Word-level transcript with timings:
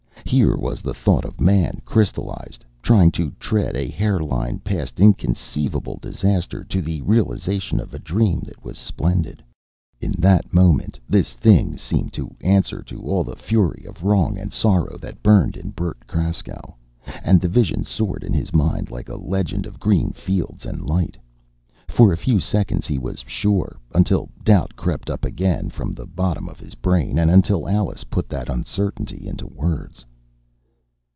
Here 0.27 0.55
was 0.55 0.81
the 0.81 0.93
thought 0.93 1.25
of 1.25 1.41
man 1.41 1.81
crystallized 1.83 2.63
trying 2.81 3.11
to 3.19 3.31
tread 3.37 3.75
a 3.75 3.89
hairline 3.89 4.59
past 4.59 4.97
inconceivable 5.01 5.97
disaster, 6.01 6.63
to 6.63 6.81
the 6.81 7.01
realization 7.01 7.81
of 7.81 7.93
a 7.93 7.99
dream 7.99 8.39
that 8.45 8.63
was 8.63 8.77
splendid. 8.77 9.43
In 9.99 10.13
that 10.13 10.53
moment 10.53 10.97
this 11.05 11.33
thing 11.33 11.75
seemed 11.75 12.13
the 12.13 12.29
answer 12.39 12.81
to 12.83 13.01
all 13.01 13.25
the 13.25 13.35
fury 13.35 13.83
of 13.85 14.03
wrong 14.05 14.37
and 14.37 14.53
sorrow 14.53 14.95
that 14.99 15.21
burned 15.21 15.57
in 15.57 15.71
Bert 15.71 16.07
Kraskow. 16.07 16.75
And 17.23 17.41
the 17.41 17.49
vision 17.49 17.83
soared 17.83 18.23
in 18.23 18.31
his 18.31 18.53
mind 18.55 18.89
like 18.89 19.09
a 19.09 19.17
legend 19.17 19.65
of 19.65 19.81
green 19.81 20.11
fields 20.13 20.63
and 20.65 20.87
light. 20.87 21.17
For 21.89 22.13
a 22.13 22.17
few 22.17 22.39
seconds 22.39 22.87
he 22.87 22.97
was 22.97 23.19
sure, 23.27 23.77
until 23.93 24.29
doubt 24.45 24.77
crept 24.77 25.09
up 25.09 25.25
again 25.25 25.69
from 25.71 25.91
the 25.91 26.07
bottom 26.07 26.47
of 26.47 26.57
his 26.57 26.73
brain, 26.75 27.19
and 27.19 27.29
until 27.29 27.67
Alice 27.67 28.05
put 28.05 28.29
that 28.29 28.47
uncertainty 28.47 29.27
into 29.27 29.45
words. 29.45 30.05